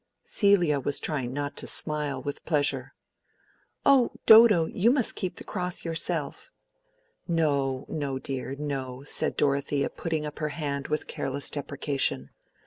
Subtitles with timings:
[0.23, 2.95] Celia was trying not to smile with pleasure.
[3.85, 6.49] "O Dodo, you must keep the cross yourself."
[7.27, 12.31] "No, no, dear, no," said Dorothea, putting up her hand with careless deprecation.